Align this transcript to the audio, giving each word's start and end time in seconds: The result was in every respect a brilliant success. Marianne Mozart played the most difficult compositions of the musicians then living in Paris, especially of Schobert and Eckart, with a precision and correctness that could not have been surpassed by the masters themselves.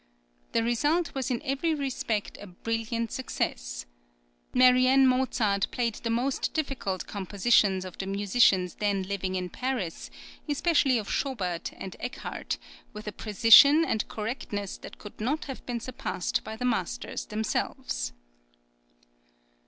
The 0.53 0.63
result 0.63 1.13
was 1.13 1.29
in 1.29 1.43
every 1.43 1.75
respect 1.75 2.35
a 2.41 2.47
brilliant 2.47 3.11
success. 3.11 3.85
Marianne 4.51 5.05
Mozart 5.05 5.67
played 5.69 5.93
the 5.93 6.09
most 6.09 6.55
difficult 6.55 7.05
compositions 7.05 7.85
of 7.85 7.99
the 7.99 8.07
musicians 8.07 8.73
then 8.79 9.03
living 9.03 9.35
in 9.35 9.51
Paris, 9.51 10.09
especially 10.49 10.97
of 10.97 11.07
Schobert 11.07 11.71
and 11.77 11.95
Eckart, 11.99 12.57
with 12.93 13.05
a 13.05 13.11
precision 13.11 13.85
and 13.85 14.07
correctness 14.07 14.75
that 14.77 14.97
could 14.97 15.21
not 15.21 15.45
have 15.45 15.63
been 15.67 15.79
surpassed 15.79 16.43
by 16.43 16.55
the 16.55 16.65
masters 16.65 17.27
themselves. 17.27 18.11